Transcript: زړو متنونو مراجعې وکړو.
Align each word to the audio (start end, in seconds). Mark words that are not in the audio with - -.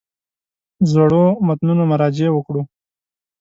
زړو 0.91 1.23
متنونو 1.47 1.83
مراجعې 1.91 2.29
وکړو. 2.33 2.61